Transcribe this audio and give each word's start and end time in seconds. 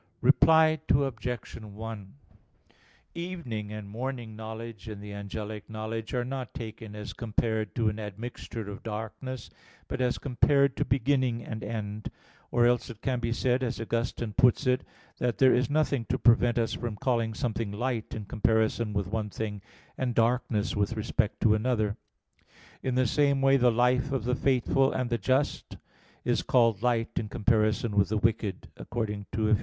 Reply 0.21 0.79
Obj. 0.89 1.55
1: 1.61 2.13
Evening 3.13 3.71
and 3.71 3.87
morning 3.87 4.35
knowledge 4.35 4.89
in 4.89 4.99
the 4.99 5.13
angelic 5.13 5.69
knowledge 5.69 6.15
are 6.15 6.25
not 6.25 6.55
taken 6.55 6.95
as 6.95 7.13
compared 7.13 7.75
to 7.75 7.87
an 7.87 7.99
admixture 7.99 8.67
of 8.67 8.81
darkness, 8.81 9.51
but 9.87 10.01
as 10.01 10.17
compared 10.17 10.75
to 10.77 10.85
beginning 10.85 11.43
and 11.45 11.63
end. 11.63 12.09
Or 12.49 12.65
else 12.65 12.89
it 12.89 13.03
can 13.03 13.19
be 13.19 13.31
said, 13.31 13.61
as 13.61 13.79
Augustine 13.79 14.33
puts 14.33 14.65
it 14.65 14.79
(Gen. 15.19 15.27
ad 15.27 15.35
lit. 15.35 15.35
iv, 15.35 15.37
23), 15.37 15.37
that 15.37 15.37
there 15.37 15.53
is 15.53 15.69
nothing 15.69 16.05
to 16.05 16.17
prevent 16.17 16.57
us 16.57 16.73
from 16.73 16.95
calling 16.95 17.35
something 17.35 17.71
light 17.71 18.15
in 18.15 18.25
comparison 18.25 18.93
with 18.93 19.05
one 19.05 19.29
thing, 19.29 19.61
and 19.99 20.15
darkness 20.15 20.75
with 20.75 20.97
respect 20.97 21.39
to 21.41 21.53
another. 21.53 21.95
In 22.81 22.95
the 22.95 23.05
same 23.05 23.39
way 23.39 23.55
the 23.55 23.71
life 23.71 24.11
of 24.11 24.23
the 24.23 24.33
faithful 24.33 24.91
and 24.91 25.11
the 25.11 25.19
just 25.19 25.77
is 26.25 26.41
called 26.41 26.81
light 26.81 27.19
in 27.19 27.29
comparison 27.29 27.95
with 27.95 28.09
the 28.09 28.17
wicked, 28.17 28.67
according 28.77 29.27
to 29.33 29.47
Eph. 29.51 29.59